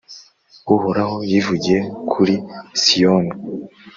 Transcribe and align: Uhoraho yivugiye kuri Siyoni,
Uhoraho 0.75 1.17
yivugiye 1.29 1.79
kuri 2.11 2.35
Siyoni, 2.81 3.33